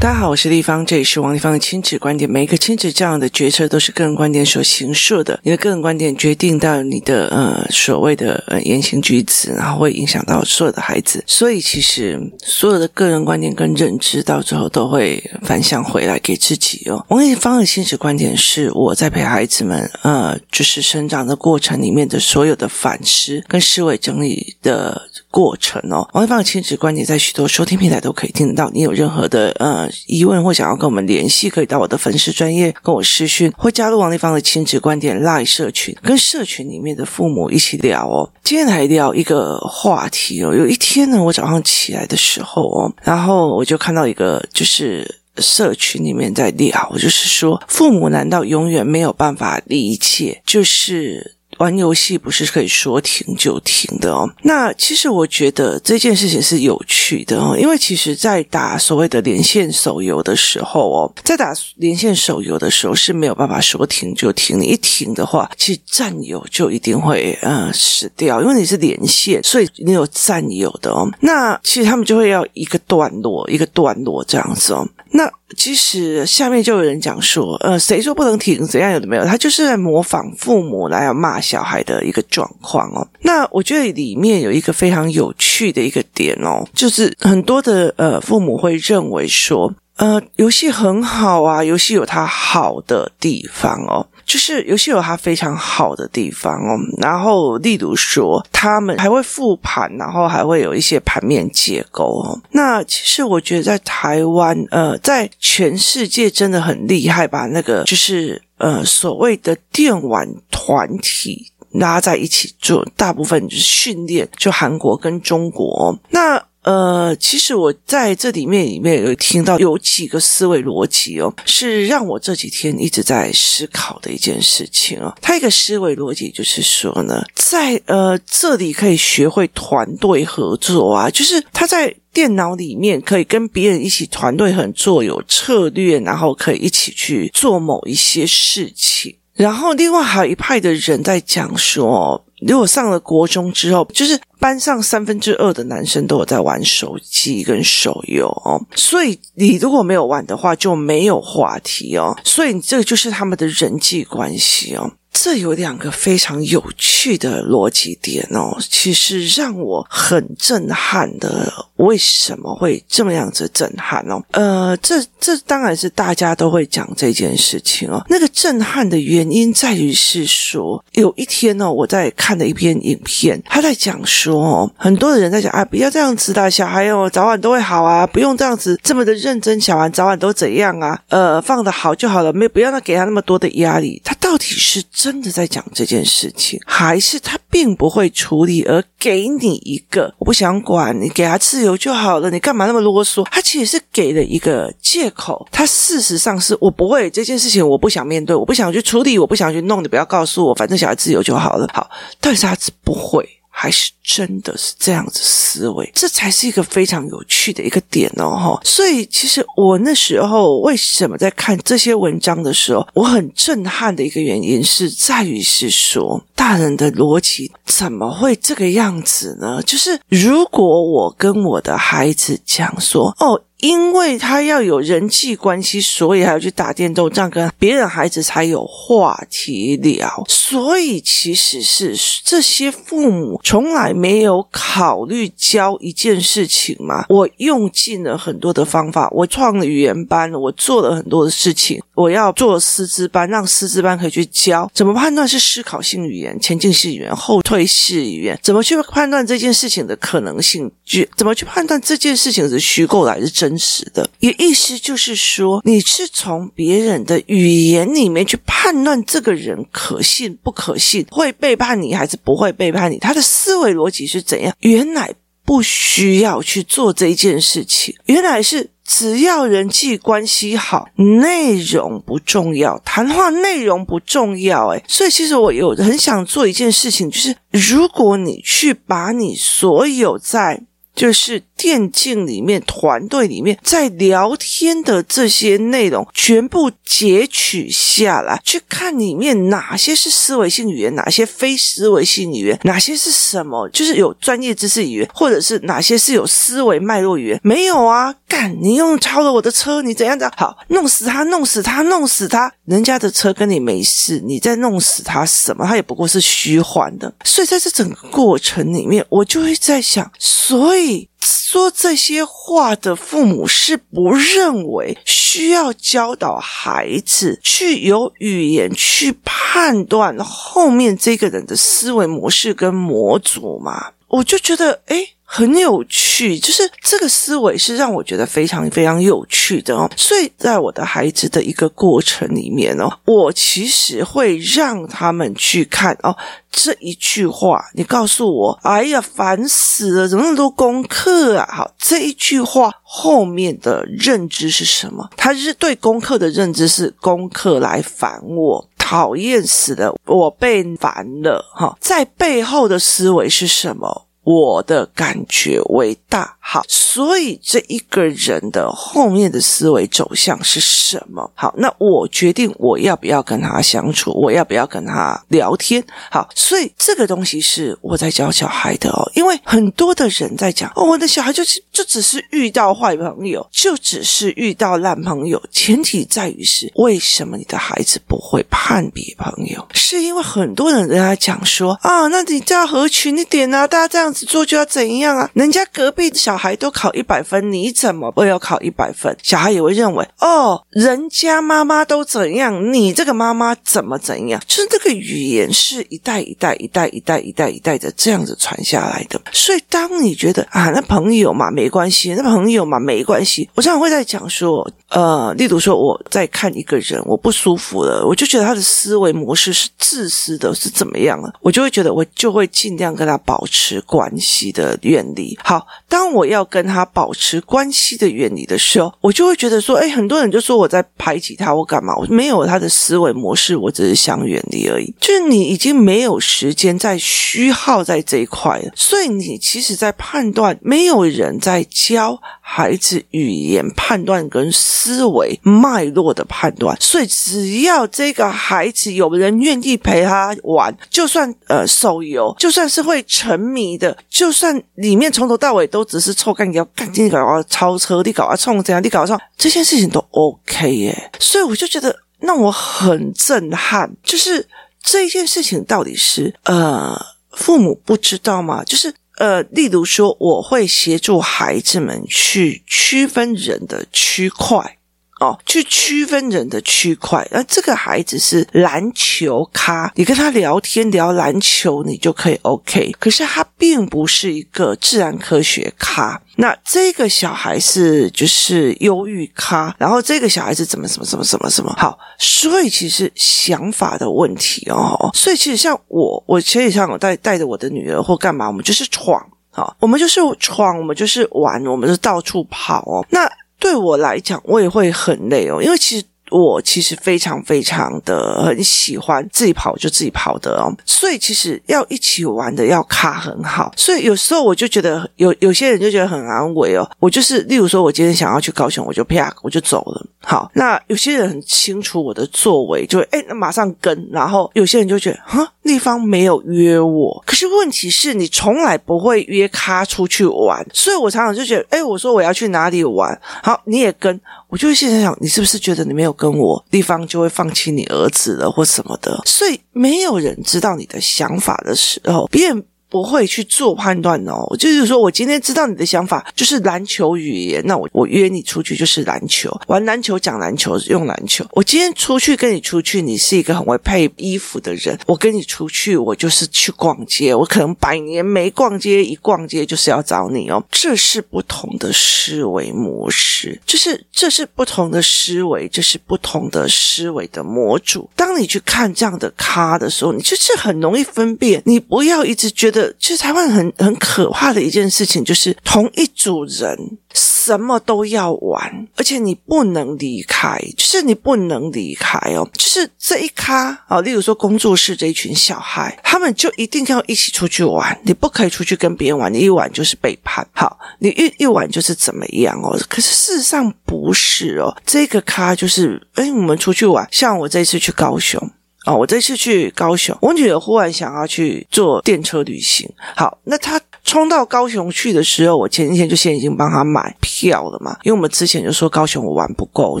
[0.00, 2.30] 大家好，我是丽芳，这里是王丽芳的亲子观点。
[2.30, 11.24] 每一个亲子这样的决策都是个人观点所形塑的，你的个人观点决定到你的呃所谓的呃言行举止，然后会影响到所有的孩子。
[11.26, 17.04] 所以其实所有的个人观点跟认知到最后都会反向回来给自己哦。
[17.08, 26.08] 王丽芳的亲子观点是我在陪孩子们呃就是生长的过程里面的所有的反思跟思维整理的过程哦。
[26.14, 28.70] 王丽芳的亲子观点在许多收听平台都可以听得到。
[28.72, 29.87] 你有任何的呃。
[30.06, 38.30] 疑问或想要跟我们联系，可以到我的粉丝专业跟我私讯，或加入王立芳的亲子观点 Line 社群，跟社群里面的父母一起聊哦。
[38.42, 40.54] 今天来聊一个话题哦。
[40.54, 50.42] 有一天呢，我早上起来的时候哦，然后我就看到一个就是社群里面在聊，就是说父母难道永远没有办法理解？
[50.46, 51.37] 就是。
[51.58, 54.28] 玩游戏不是可以说停就停的哦。
[54.42, 64.58] 那其实我觉得这件事情是有趣的哦，因为其实，在打所谓的连线手游的时候哦，在打连线手游的时候是没有办法说停就停。
[64.58, 71.08] 你一停的话，其实战友就一定会呃死掉，因为你是连线，所以你有战友的哦。
[71.20, 74.88] 那其实他们就会要一个段落一个段落这样子哦。
[75.10, 78.66] 那其实下面就有人讲说，呃，谁说不能停？
[78.66, 79.24] 怎样有的没有？
[79.24, 83.06] 他就是在模仿父母来要骂小孩的一个状况哦。
[83.22, 94.06] 那我觉得里面有一个非常有趣的一个点哦，就是很多的呃父母会认为说，呃，游戏很好啊，游戏有它好的地方哦。
[94.28, 102.38] 就是游戏有它非常好的地方哦，然后例如说他们还会复盘，然后还会有一些盘面结构哦。
[102.50, 115.98] 那其实我觉得在台湾，呃，在全世界真的很厉害，把那个就是呃所谓的电玩团体拉在一起做，大部分就是训练，就韩国跟中国。
[116.10, 125.16] 那呃，其实我在这里面里面有听到有几个思维逻辑哦，是让我这几天一直在思考的一件事情哦。
[125.22, 139.16] 他一个思维逻辑就是说呢，在呃这里可以学会团队合作啊，就是他在电脑里面可以跟别人一起团队合作，有策略，然后可以一起去做某一些事情。
[139.32, 144.20] 然后另外还有一派的人在讲说，如果上了国中之后，就是。
[144.38, 154.92] 班上三分之二的男生都有在玩手机跟手游哦，所以你如果没有玩的话，就没有话题哦，所以这个就是他们的人际关系哦。
[155.20, 161.52] 这有两个非常有趣的逻辑点哦，其实让我很震撼的。
[161.78, 164.20] 为什么会这么样子震撼哦？
[164.32, 168.04] 呃，这这当然是大家都会讲这件事情哦。
[168.08, 181.00] 那个震撼的原因在于是说，有一天哦，我在看了一篇影片，他在讲说哦，很多的人在讲啊，不要这样子的，小孩哦，早晚都会好啊，不用这样子这么的认真，小孩早晚都怎样啊？
[181.08, 184.02] 呃，放的好就好了，没不要那给他那么多的压力。
[184.04, 191.74] 他到底是真真的在讲这件事情，还是他并不会处理，而给你一个我不想管你，给他自由。
[191.78, 193.24] 就好了，你干嘛那么啰嗦？
[193.30, 201.66] 他其实是给了一个借口，他事实上是我不会这件事情，我不想面对，我不想去处理，我不想去弄，你不要告诉我，反正小孩自由就好了。
[201.72, 201.88] 好，
[202.20, 203.26] 但是他是不会。
[203.48, 208.60] 还是真的是这样子思维，这才是一个非常有趣的一个点哦，哈。
[208.64, 219.62] 所以其实我那时候为什么在看这些文章的时候，我很震撼的一个原因是在于是说，大人的逻辑怎么会这个样子呢？
[219.62, 223.42] 就是如果我跟我的孩子讲说，哦。
[223.58, 230.24] 因为他要有人际关系，所以还要去打电动，这样跟别人孩子才有话题聊。
[230.28, 237.06] 所以其实是这些父母从来没有考虑教一件事情嘛。
[237.08, 250.70] 我用尽了很多的方法，我创了语言班，我做了很多的事情，我要做师资班，让师资班可以去教怎么判断是思考性语言、前进式语言、后退式语言，怎么去判断这件事情的可能性，
[251.16, 253.48] 怎么去判断这件事情是虚构的还是真。
[253.48, 264.54] 真实的，也意思就是说，你是从别人的语言里面去判断这个人可信不可信，会背叛你还是不会背叛你，他的思维逻辑是怎样？
[264.60, 265.10] 原来
[265.46, 274.68] 不需要去做这一件事情，原来是只要人际关系好，内容不重要，谈话内容不重要。
[274.68, 280.62] 诶，所以其实我有很想做一件事情，就是如果你去把你所有在
[280.94, 297.40] 就是电竞里面团队里面在聊天的这些内容，全部截取下来，去看里面哪些是思维性语言，哪些非思维性语言，哪些是什么，就是有专业知识语言，或者是哪些是有思维脉络语言？
[297.42, 300.32] 没有啊，干，你用超了我的车，你怎样怎样？
[300.36, 305.66] 好，弄死他，弄死他，弄死他，人家的车跟你没事，你在弄死他什么？
[305.66, 307.12] 他也不过是虚幻的。
[307.24, 311.08] 所以在这整个过程里面，我就会在想，所以。
[311.28, 323.92] 说这些话的父母是不认为需要教导孩子去有语言去判断后面这个人的思维模式跟模组吗？
[324.08, 325.14] 我就觉得，诶。
[325.30, 329.88] 很有趣，就是这个思维是让我觉得非常非常有趣的哦。
[329.94, 336.16] 所以在我的孩子的一个过程里面哦，我其实会让他们去看哦，
[336.50, 341.46] 这一句话，你告诉我，哎呀，烦死了，怎么那么多功课啊？
[341.52, 345.10] 好，这一句话后面的认知是什么？
[345.14, 351.44] 他是对功课的认知是功课来烦我，讨厌死了，我被烦了。
[351.54, 354.06] 哈，在背后的思维是什么？
[354.28, 356.37] 我的感觉为大。
[356.50, 361.30] 好，所以这一个人的后面的思维走向是什么？
[361.34, 365.84] 好，那我决定我要不要跟他相处，我要不要跟他聊天？
[366.10, 375.38] 好，所以这个东西是我在教小孩的哦，因为很多的人在讲哦，我的小孩就是就只是遇到坏朋友，就只是遇到烂朋友。
[375.52, 379.68] 前提在于是为什么你的孩子不会判别朋友？
[379.74, 385.30] 是因为很多人跟他讲说啊，那你就要合群一点啊，大家这样子做就要怎样啊？
[385.34, 389.14] 人家隔壁的小孩都考一百分，你怎么不要考一百分？
[389.22, 394.40] 小孩也会认为哦，人家妈妈都怎样，你这个妈妈怎么怎样？
[394.46, 399.20] 就是这个语言是一代一代、一代一代、一代一代的这样子传下来的。
[399.32, 411.32] 所以，当你觉得啊，那朋友嘛没关系，那朋友嘛没关系，我常常会在讲说，呃，例如说我在看一个人，我不舒服了，我就觉得他的思维模式是自私的，是怎么样了？
[411.40, 415.36] 我就会觉得，我就会尽量跟他保持关系的远离。
[415.42, 421.94] 好，当我要跟他保持关系的远离的时候，我就会觉得说，哎，很多人就说我在排挤他，我干嘛？
[421.96, 424.94] 我没有他的思维模式，我只是想远离而已。
[425.00, 454.46] 就是你已经没有时间在虚耗在这一块了，所以你其实，在判断，没有人在教孩子语言判断跟思维脉络的判断，所以只要这个孩子有人愿意陪他玩，就算呃手游，就算是会沉迷的，就算里面从头到尾都只是臭干譙，干你搞啊超车，你搞啊冲这样，你搞啊冲这件事情都 OK 耶，所以我就觉得让我很震撼，就是
[454.82, 457.00] 这一件事情到底是呃
[457.30, 458.64] 父母不知道吗？
[458.64, 464.77] 就是呃，例如说我会协助孩子们去区分人的区块。
[465.20, 467.26] 哦，去区分人的区块。
[467.30, 472.94] 那这个孩子是篮球咖，你跟他聊天聊篮球，你就可以 OK。
[473.00, 476.20] 可是他并不是一个自然科学咖。
[476.36, 481.98] 那这个小孩是就是忧郁咖，然后这个小孩是怎么怎么怎么怎么怎么好。
[482.18, 485.10] 所以其实想法的问题哦。
[485.14, 489.20] 所以其实像我，我其实像我带带着我的女儿或干嘛，我们就是闯
[489.50, 493.04] 啊，我们就是闯，我们就是玩，我们是到处跑哦。
[493.10, 493.28] 那。
[493.58, 510.06] 对我来讲，我也会很累哦，因为其实我其实非常非常的很喜欢自己跑就自己跑的哦，所以其实要一起玩的要卡很好，所以有时候我就觉得有有些人就觉得很安慰哦，我就是例如说我今天想要去高雄，我就啪我就走了。
[510.20, 514.08] 好，那有些人很清楚我的作为，就哎，那马上跟。
[514.10, 517.22] 然后有些人就觉得，哈，那方没有约我。
[517.26, 529.22] 可是问题是你从来不会约他出去玩，所以我常常就觉得，哎，我说我要去哪里玩，好，你也跟，我就会现在想，你是不是觉得你没有跟我，地方就会放弃你儿子了或什么的？
[529.24, 532.64] 所以没有人知道你的想法的时候，别人。
[532.90, 541.44] 不会去做判断哦，就是说我今天知道你的想法就是篮球语言，那我我约你出去就是篮球，玩篮球讲篮球用篮球。
[541.52, 550.64] 我今天出去跟你出去，你是一个很会配衣服的人，我跟你出去，我就是去逛街，我可能百年没逛街，一逛街就是要找你哦。
[550.72, 558.08] 这是不同的思维模式，就是这是不同的思维，这是不同的思维的模组。
[558.16, 562.77] 当你去看这样的咖的时候，你就是很容易分辨，你不要一直觉得。
[562.80, 566.78] 得，其实台湾很很可怕的一件事情，就是同一组人
[567.14, 582.78] 什么都要玩，而且你不能离开，就是你不能离开哦，就是这一咖啊，例如说工作室这一群小孩，他们就一定要一起出去玩，你不可以出去跟别人玩，你一玩就是背叛，好，你一一玩就是怎么样哦？
[582.88, 588.50] 可是事实上不是哦，这个咖就是，哎，我们出去玩，像我这次去高雄。
[588.88, 592.88] 哦，我这次去高雄，我女儿忽然想要去坐电车旅行。
[593.14, 600.00] 好，那她冲到高雄去的时候，我前几天就先已经帮她买票了嘛，因为我们之前就说高雄我玩不够，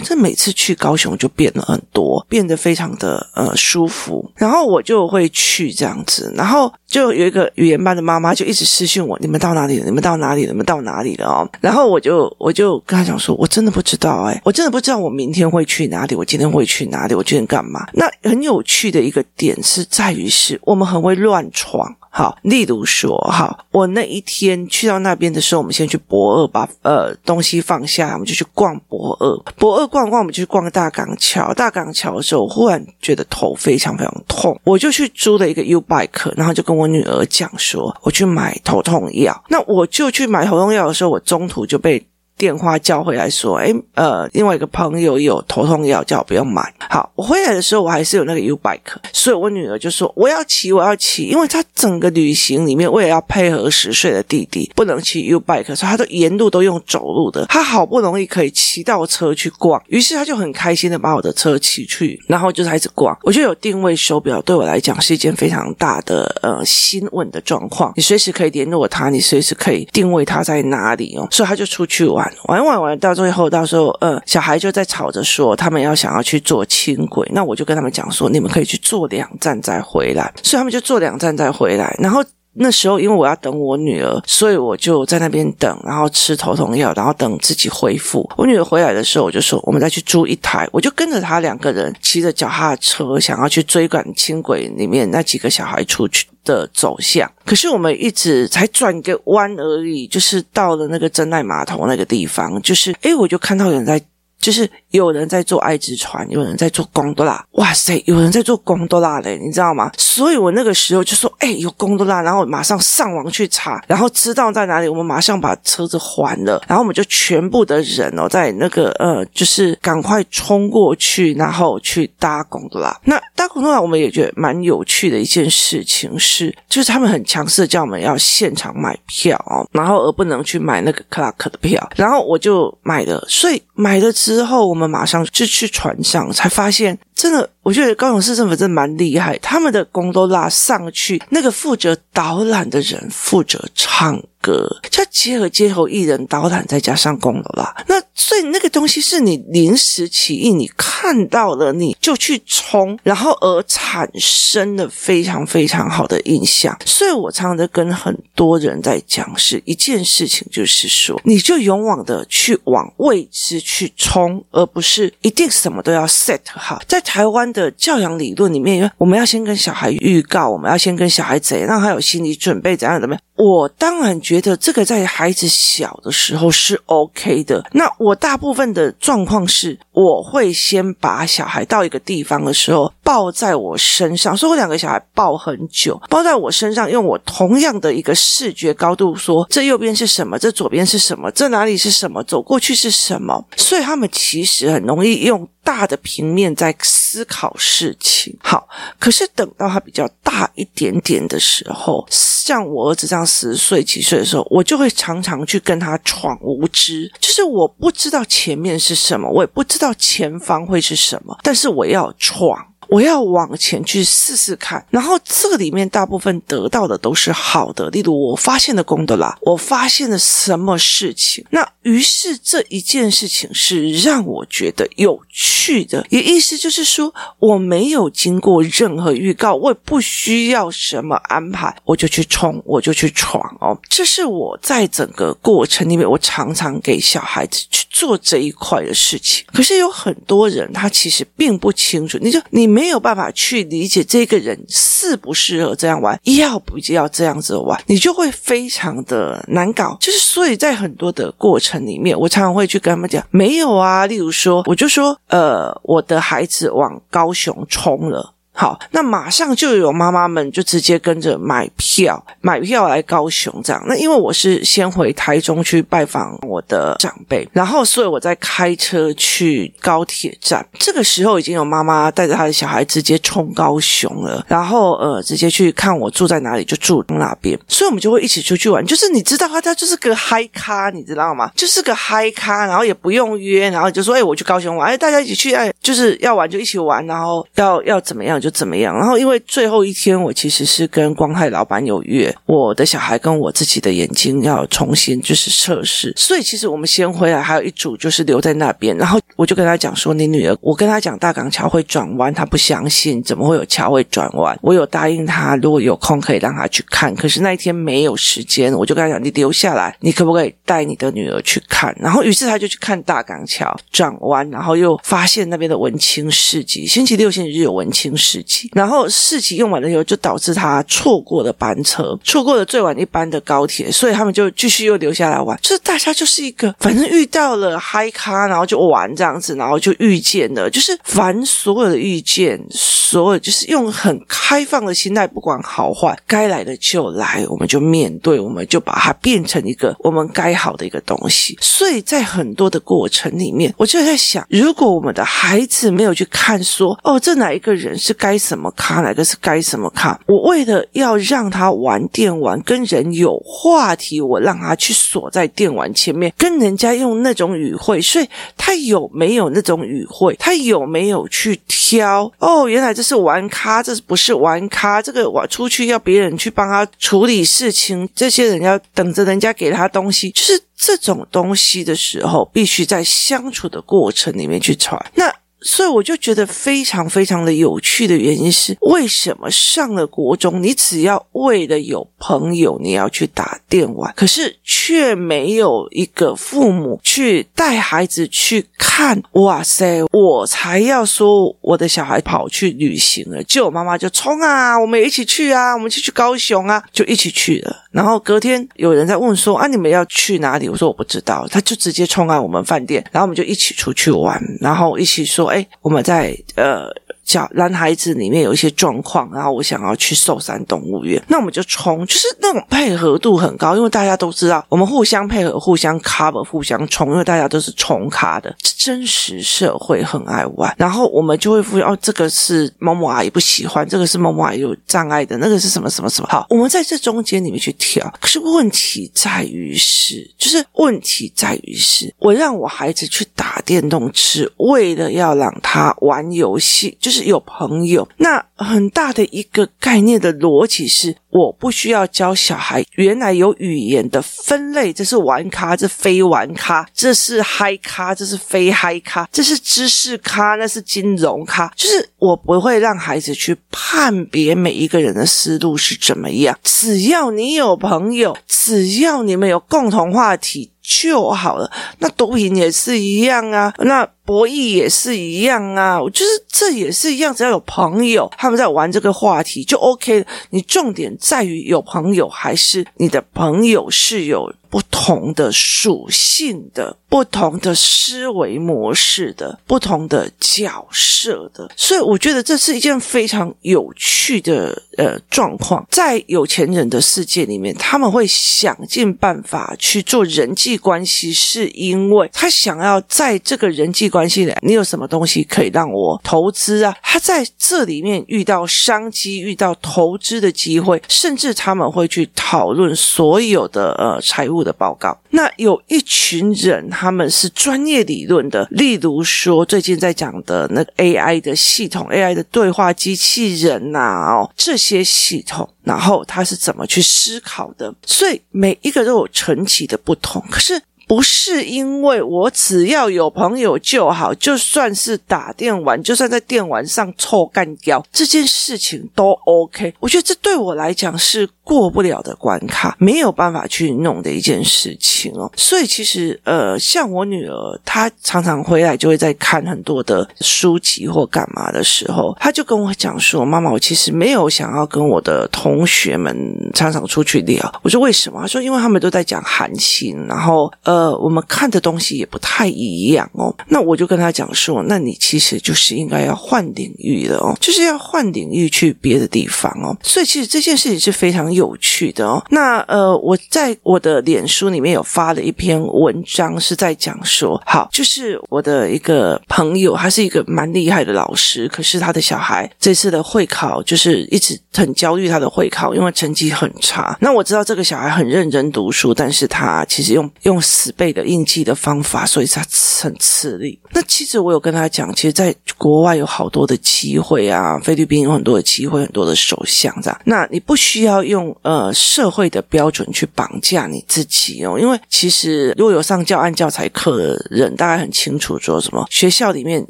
[0.00, 9.84] 这每次去高雄就变了很多，变得非常的呃舒服，然后我就会去这样子，然后就有一个语言班的妈妈就一直私讯我，你们到哪里了？
[9.84, 10.52] 你们到哪里了？
[10.52, 11.26] 你们到哪里了？
[11.26, 17.86] 哦，然后我就我就跟她讲说，我真的不知道，哎，我真的不知道我明天会去哪里，我今天会去哪里，我今天干嘛？
[17.92, 18.77] 那很有趣。
[18.78, 42.06] 去的一个点是在于是我们很会乱闯，好，例如说，好，我那一天去到那边的时候，我们先去博二，把呃东西放下，我们就去逛博二，博二逛逛，我们就去逛大港桥，大港桥的时候，我忽然觉得头非常非常痛，我就去租了一个 U bike，然后就跟我女儿讲说，我去买头痛药，那我就去买头痛药的时候，我中途就被。
[42.38, 46.72] 电话叫回来说，诶，呃，另外一个朋友有头痛药，叫我不要买。
[46.88, 48.78] 好，我回来的时候，我还是有那个 U bike，
[49.12, 57.44] 所以我女儿就说我要骑，我要骑，因为她整个旅行里面，为了要配合十岁的弟弟，不能骑 U bike，所以她都沿路都用走路的。
[57.46, 63.18] 她好不容易可以骑到车去逛，于是她就很开心的把我的车骑去，然后就开始逛。
[63.24, 72.27] 我就有定位手表对我来讲是一件非常大的呃新稳的状况，你随时可以联络他，你随时可以定位他在哪里哦，所以他就出去玩。
[72.44, 81.94] 玩玩玩到最后，到时候，呃，小孩就在吵着说，他们要想要去坐轻轨，那我就跟他们讲说，你们可以去坐两站再回来，所以他们就坐两站再回来。
[81.98, 82.24] 然后
[82.58, 88.28] 那时候，因为我要等我女儿，所以我就在那边等，然后吃头痛药，然后等自己恢复。
[88.36, 96.26] 我女儿回来的时候，我就说，我们再去租一台，我就跟着她两个人骑着脚踏车，想要去追赶轻轨里面那几个小孩出去。
[96.44, 104.00] 的走向，可是我们一直才转个弯而已，就是到了那个真爱码头那个地方，就是诶，我就看到有人在。
[104.38, 109.90] 就是有人在做爱之船，有人在做贡多拉，哇塞，有人在做贡多拉嘞，你知道吗？
[109.96, 122.96] 所以我那个时候就说，哎，有贡多拉，然后马上上网去查，然后知道在哪里，我们马上把车子还了，然后我们就全部的人哦，在那个呃，就是赶快冲过去，然后去搭贡多拉。
[123.04, 134.12] 那搭贡多拉，我们也觉得蛮有趣的一件事情是，就是他们很强势的叫我们要现场买票哦，然后而不能去买那个克拉克的票，然后我就买了，所以买了。
[134.12, 156.74] 之后，我们马上就去船上，才发现，真的，我觉得高雄市政府真的蛮厉害，他们的工都拉上去，那个负责导览的人负责唱歌，就结合街头艺人导览，再加上工都拉，那所以那个东西是你临时起意，你看到了你就去冲，然后而产生了非常非常好的印象。
[156.86, 166.80] 所以我常常在跟很多人在讲，是一件事情，就是说，你就勇往的去往未知去冲，而不是一定什么都要 set 好。
[166.88, 173.22] 在台湾的教养理论里面，因为我们要先跟小孩预告，我们要先跟小孩怎样让他有心理准备，怎样怎么样。
[173.36, 177.64] 我当然觉得这个在孩子小的时候是 OK 的。
[177.72, 193.44] 那我大部分的状况是，我会先把小孩到一个地方的时候抱在我身上，所以我两个小孩抱很久，抱在我身上，用我同样的一个视觉高度说，这右边是什么，这左边是什么，这哪里是什么，走过去是什么。
[193.56, 198.34] 所以他们其实很容易用大的平面在思考事情。
[198.40, 198.66] 好，
[198.98, 203.18] 可是等到他比较大一点点的时候，像我儿子这样。
[203.28, 212.56] 十岁、几岁的时候，我就会常常去跟他闯无知，就是我不知道前面是什么，我也不知道前方会是什么，但是我要闯。
[212.88, 217.90] 我要往前去试试看，然后这个里面大部分得到的都是好的。
[217.90, 221.44] 例如，我发现了功德啦，我发现了什么事情？
[221.50, 233.78] 那于是这一件事情是让我觉得有趣的，也意思就是说，我没有经过任何预告，我也不需要什么安排，我就去冲，我就去闯哦。
[233.88, 239.44] 这是我在整个过程里面，我常常给小孩子去做这一块的事情。
[239.52, 242.77] 可是有很多人他其实并不清楚，你就你。
[242.78, 249.96] 没有办法去理解这个人适不适合这样玩，要不要这样子玩，你就会非常的难搞。
[250.00, 254.06] 就是所以在很多的过程里面，我常常会去跟他们讲，没有啊。
[254.06, 258.34] 例如说，我就说，呃，我的孩子往高雄冲了。
[258.60, 263.80] 好，那马上就有妈妈们就直接跟着买票，买票来高雄这样。
[263.86, 278.84] 那因为我是先回台中去拜访我的长辈，然后所以我在开车去高铁站，这个时候已经有妈妈带着她的小孩直接冲高雄了，然后呃直接去看我住在哪里就住那边，所以我们就会一起出去玩。
[278.84, 281.48] 就是你知道他他就是个嗨咖，你知道吗？
[281.54, 288.96] 就是个嗨咖，然后也不用约，然后就说哎我去高雄玩，哎大家一起去，哎就是要玩就一起玩，然后要要怎么样就怎么样。
[288.96, 298.96] 然后因为最后一天我其实是跟光泰老板有约，我的小孩跟我自己的眼睛要重新就是测试，所以其实我们先回来，还有一组就是留在那边。
[298.96, 304.58] 然后我就跟他讲说，你女儿，我跟他讲大港桥会转弯，他不相信，怎么会有桥会转弯？
[304.62, 311.94] 我有答应他，如果有空可以让他去看，可是那一天没有时间，我就跟他讲，你留下来，你可不可以带你的女儿去看？
[311.98, 325.58] 然后于是他就去看大港桥转弯，然后又发现那边的文青市集，星期六、星期日有文青市事情，然后市集用完了以后，就导致他错过了班车，错过了最晚一班的高铁，所以他们就继续又留下来玩。
[325.62, 341.56] 就是大家就是一个，反正遇到了嗨咖，然后就玩这样子，然后就遇见了，就是凡所有的遇见，所有就是用很开放的心态，不管好坏，该来的就来，我们就面对，我们就把它变成一个我们该好的一个东西。
[341.62, 360.36] 所以在很多的过程里面，我就在想，如果我们的孩子没有去看说，哦，这哪一个人是该什么咖，哪个是该什么咖，我为了要让他玩电玩，跟人有话题，我让他去锁在电玩前面，跟人家用那种语汇，所以他有没有那种语汇？
[360.38, 362.30] 他有没有去挑？
[362.38, 365.00] 哦，原来这是玩咖，这不是玩咖。
[365.00, 375.00] 这个我出去要别人去帮他处理事情，这些人要等着人家给他东西，就是这种东西的时候，必须在相处的过程里面去传。
[375.14, 375.32] 那。
[375.60, 389.22] 所以我就觉得非常非常的有趣的原因是，为什么上了国中，你只要为了有朋友，你要去打电玩，可是却没有一个父母去带孩子去看。
[389.32, 397.76] 哇塞，我才要说我的小孩跑去旅行了，就我妈妈就冲啊，我们也一起去啊，我们就去高雄啊，就一起去了。
[397.90, 400.68] 然后隔天有人在问说啊，你们要去哪里？
[400.68, 405.48] 我说我不知道，他就直接冲来我们饭店，然后我们就一起出去玩，然后一起说。
[405.48, 406.88] 哎，我们在呃。
[407.28, 437.17] 叫男孩子里面有一些状况，然后我想要去寿山动物园，那我们就冲，就是那种配合度很高，因为大家都知道我们互相配合、互相 cover、互相冲，因为大家都是冲咖的，真实社会很爱玩，然后我们就会发现哦，这个是某某阿姨不喜欢，这个是某某阿姨有障碍的，那个是什么什么什么，好，我们在这中间里面去挑，可是问题在于是，就是问题在于是，我让我孩子去打电动，是为了要让他玩游戏，就是。
[437.24, 460.72] 有朋友，那很大的一个概念的逻辑是，我不需要教小孩原来有语言的分类，这是玩咖，这非玩咖，这是嗨咖，这是非嗨咖，这是知识咖，那是金融咖，就是我不会让孩子去判别每一个人的思路是怎么样，只要你有朋友，只要你们有共同话题。
[460.90, 470.26] 就好了，那毒品也是一样啊，那博弈也是一样啊，就是这也是一样，只要有朋友他们在玩这个话题就 OK 了。
[470.48, 485.86] 你重点在于有朋友，还是你的朋友是有不同的属性的、不同的思维模式的、不同的角色的，所以我觉得这是一件非常有趣的呃状况。
[485.90, 496.94] 在有钱人的世界里面，他们会想尽办法去做人际关系，是因为他想要在这个人际关系里，你有什么东西可以让我投资啊？
[497.02, 504.57] 他在这里面遇到商机，遇到投资的机会，甚至他们会去讨论所有的呃财务。
[504.62, 517.94] 的报告，那有一群人，他们是专业理论的，例如说最近在讲的那个 AI 的系统，AI 的对话机器人呐，哦，这些系统，然后他是怎么去思考的？
[518.04, 520.80] 所以每一个都有层级的不同，可是。
[521.08, 529.94] 不是因为我只要有朋友就好，就算是打电玩，就算在电玩上臭干掉，这件事情都 OK。
[530.00, 535.50] 我觉得这对我来讲是过不了的关卡，没有办法去弄的一件事情哦。
[535.56, 546.36] 所以其实呃，像我女儿，她常常回来就会在看很多的书籍或干嘛的时候，她就跟我讲说：“妈妈，我其实没有想要跟我的同学们
[546.74, 553.54] 常常出去聊。”我说：“为什么？”她说：“因为他们都在讲韩星，然后呃。”呃，我们看的东西也不太一样哦。
[553.68, 559.96] 那我就跟他讲说，那你其实就是应该要换领域的哦，就是要换领域去别的地方哦。
[560.02, 562.44] 所以其实这件事情是非常有趣的哦。
[562.50, 577.16] 那呃，我在我的脸书里面有发了一篇文章，是在讲说，好，就是我的一个朋友，他是一个蛮厉害的老师，可是他的小孩这次的会考就是一直很焦虑他的会考，因为成绩很差。
[577.20, 582.64] 那我知道这个小孩很认真读书，但是他其实用用死背的硬记的方法，所以他
[583.00, 583.78] 很吃力。
[583.90, 590.20] 那其实我有跟他讲，其实在国外有好多的机会啊，菲律宾有很多的机会，很多的首相这样。
[590.24, 599.84] 那你不需要用呃社会的标准去绑架你自己哦，因为其实如果有上教案教材课的人，大概很清楚说什么学校里面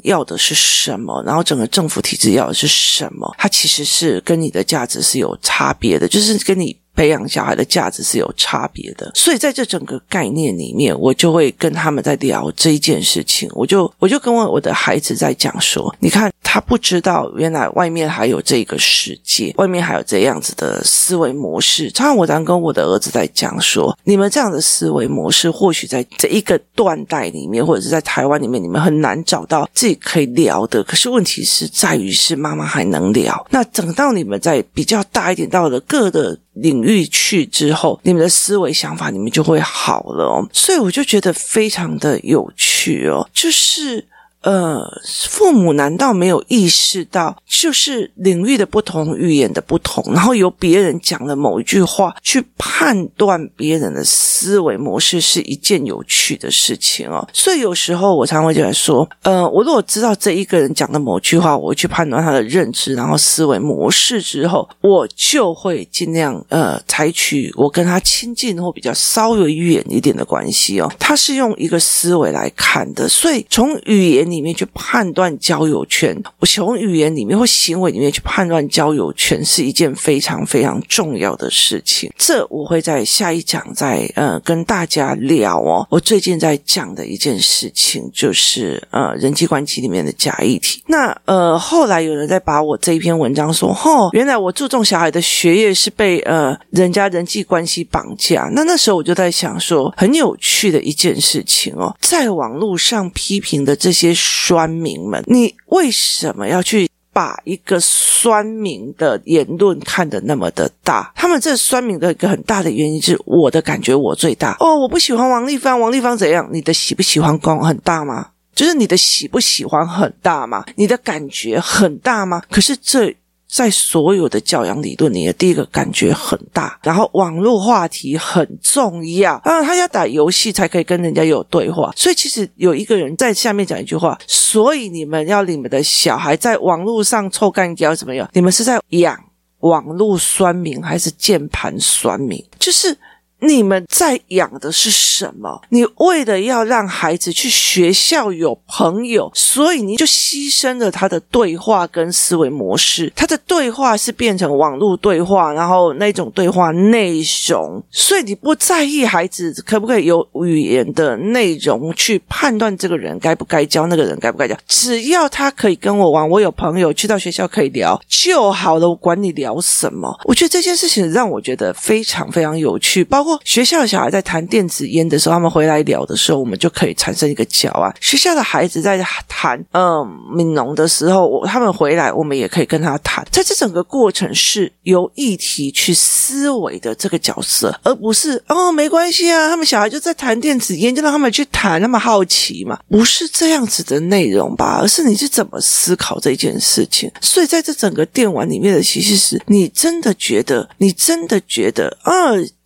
[0.03, 6.78] 要的是什么，然后整个政府体制要的是什么，它其实是跟你的价值是有差别的，就是跟你。
[6.99, 13.49] 培养小孩的价值是有差别的，所以在这整个概念里面，我就会跟他们在聊这一件事情。
[13.53, 21.91] 我就我就跟我我的孩子在讲说，你看他不知道原来外面还有这个世界，外面还有这样子的思维模式。
[21.91, 30.83] 常常我常跟我的儿子在讲说，你们这样的思维模式，或许在这一个断代里面，或者是在台湾里面，你们很难找到自己可以聊的。
[30.83, 33.45] 可是问题是在于是妈妈还能聊。
[33.51, 36.37] 那等到你们在比较大一点，到了各的。
[36.55, 40.45] 领域去之后，你们的思维想法，你们就会好了。
[40.51, 44.05] 所以我就觉得非常的有趣哦，就是。
[44.41, 44.81] 呃，
[45.27, 57.27] 父母难道没有意识到，就是领域的不同、语言的不同，然后由别人讲的某一句话去判断别人的思维模式是一件有趣的事情哦。
[57.33, 70.89] 所以有时候我常会觉得说，呃，我如果知道这一个人讲的某句话，我去判断他的认知，然后思维模式之后，我就会尽量呃采取我跟他亲近或比较稍微远一点的关系哦。
[70.97, 74.28] 他是用一个思维来看的，所以从语言。
[74.29, 82.11] 里面去判断交友圈，我从语言里面或行为里面去判断交友圈是一件非常非常重要的事情。
[82.17, 85.87] 这我会在下一讲再呃跟大家聊哦。
[85.89, 90.83] 我最近在讲的一件事情就是呃人际关系里面的假议题。
[90.87, 98.49] 那呃后来有人在把我这一篇文章说，哦，原来我注重小孩的学业是被呃人家人际关系绑架。
[98.53, 104.13] 那那时候我就在想说，很有趣的一件事情哦，在网络上批评的这些。
[104.19, 111.11] 酸民们，你为什么要去把一个酸民的言论看得那么的大？
[111.15, 114.57] 他们这酸民的一个很大的原因是，我的感觉我最大。
[114.59, 116.47] 哦，我不喜欢王丽芳，王丽芳怎样？
[116.51, 118.27] 你的喜不喜欢光很大吗？
[118.53, 120.65] 就是你的喜不喜欢很大吗？
[120.75, 122.43] 你的感觉很大吗？
[122.51, 123.15] 可是这。
[123.51, 138.29] 在所有的教养理论里，第一个感觉很大，然后网络话题很重要啊，他要打游戏才可以跟人家有对话，所以其实有一个人在下面讲一句话，所以你们要你们的小孩在网络上臭干胶怎么样？
[138.33, 139.17] 你们是在养
[139.61, 142.45] 网络酸民还是键盘酸民？
[142.59, 142.95] 就是。
[143.41, 145.61] 你们在养的是什么？
[145.69, 153.11] 你为了要让孩子去学校有朋友，所以你就牺牲了他的对话跟思维模式。
[153.15, 164.55] 他的对话是变成网络对话，然后那种对话内容，所以你不在意孩子可不可以有语言的内容去判断这个人该不该教，那个人该不该教。
[164.67, 170.13] 只要他可以跟我玩，我有朋友去到学校可以聊就好了，我管你聊什么。
[170.25, 173.28] 我觉得这件事情让我觉得非常非常有趣，包括。
[173.43, 177.93] 学校的小孩在谈电子烟的时候，他们回来聊的时候，我们就可以产生一个教案。
[177.99, 180.01] 学校的孩子在谈嗯
[180.33, 183.25] 悯农的时候，他们回来，我们也可以跟他谈。
[183.31, 192.79] 在这整个过程是由议题去思维的这个角色，而不是哦没关系啊，他们小孩就在谈电子烟，就让他们去谈，那么好奇嘛？
[192.89, 194.79] 不是这样子的内容吧？
[194.81, 197.11] 而是你是怎么思考这件事情？
[197.21, 202.13] 所以在这整个电玩里面的其实是你真的觉得，你真的觉得啊。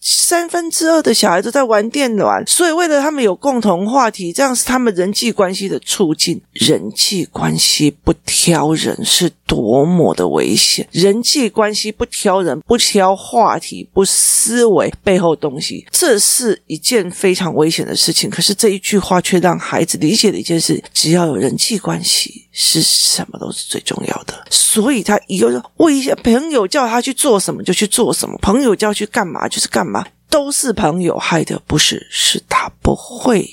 [0.05, 6.41] 三分之二的小孩都在玩电暖，所以为了他们有共同话题，这样是他们人际关系的促进。
[6.51, 10.87] 人际关系不挑人是多么的危险！
[10.91, 18.31] 人际关系不挑人，不挑话题，不思维背后东西，这是一件非常危险的事情。
[18.31, 24.33] 可是这一句话却让孩子理解了一件事：只要有人际关系，是什么都是最重要的。
[24.49, 30.03] 所以他以后说，我一些朋友叫他去做什么就去做什么，朋友叫去干嘛就是干嘛。
[30.29, 33.47] 都是朋友害的，不是，是他不会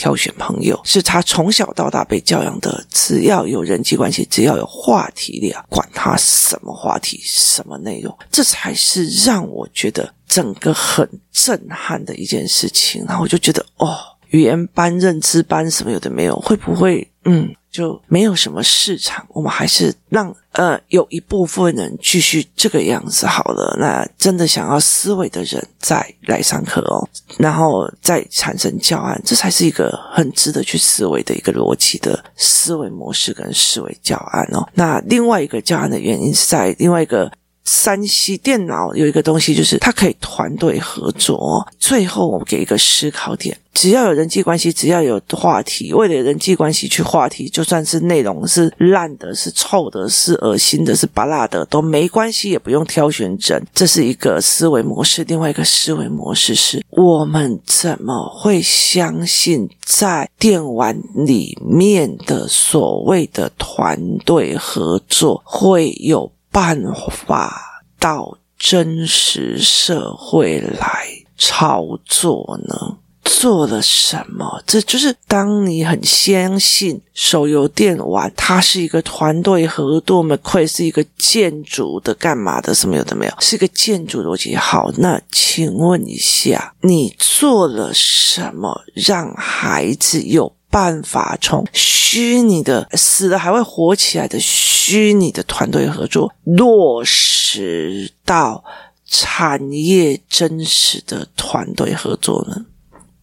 [0.00, 13.04] 挑选朋友，是他从小到大被教养的，只要有人际关系，只要有话题量，管他什么话题、什么内容，这才是让我觉得整个很震撼的一件事情。
[13.06, 13.94] 然后我就觉得，哦。
[14.30, 17.54] 语言班、认知班什么有的没有，会不会嗯？
[17.70, 23.76] 就没有什么市场，我们还是让呃有一部分人继续这个样子好了。
[23.78, 34.68] 那真的想要思维的人再来上课哦，然后再产生教案，这才是一个很值得去思维的一个逻辑的思维模式跟思维教案哦。
[34.74, 37.30] 那另外一个教案的原因是在另外一个。
[37.64, 41.66] 三 C 电脑有一个东西，就是它可以团队合作。
[41.78, 53.60] 最后，我们给一个思考点：只要有人际关系，只要有话题，为了人际关系去话题，就算是内容是烂的、是臭的、是恶心的、是拔辣的，都没关系，也不用挑选整。
[53.72, 55.22] 这是一个思维模式。
[55.24, 66.30] 另外一个思维模式是：我们怎么会相信在电玩里面的所谓的团队合作会有？
[66.50, 71.06] 办法到真实社会来
[71.38, 72.96] 操作呢？
[73.22, 74.62] 做了什么？
[74.66, 82.74] 这就是当你很相信手游电玩，它是一个团队合作，嘛会是一个建筑的干嘛的？
[82.74, 83.32] 什么有的没有？
[83.38, 84.56] 是一个建筑逻辑。
[84.56, 90.52] 好，那请问一下，你做了什么让孩子有？
[90.70, 98.64] 办法从虚拟的死了还会活起来的虚拟的团队合作落实到
[99.04, 102.64] 产业真实的团队合作呢？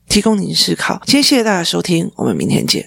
[0.10, 1.02] 提供您思考。
[1.06, 2.86] 今天谢谢大家收听，我们明天见。